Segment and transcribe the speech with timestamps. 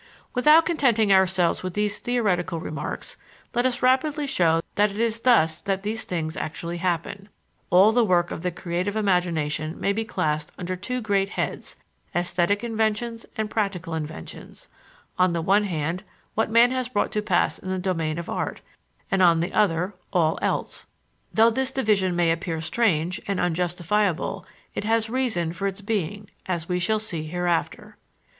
[0.33, 3.17] Without contenting ourselves with these theoretical remarks,
[3.53, 7.29] let us rapidly show that it is thus that these things actually happen.
[7.69, 11.75] All the work of the creative imagination may be classed under two great heads
[12.15, 14.67] esthetic inventions and practical inventions;
[15.19, 16.01] on the one hand,
[16.33, 18.61] what man has brought to pass in the domain of art,
[19.11, 20.87] and on the other hand, all else.
[21.31, 26.67] Though this division may appear strange, and unjustifiable, it has reason for its being, as
[26.67, 27.97] we shall see hereafter.